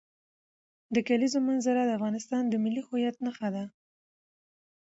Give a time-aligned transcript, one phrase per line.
[0.95, 3.65] د کلیزو منظره د افغانستان د ملي هویت نښه ده.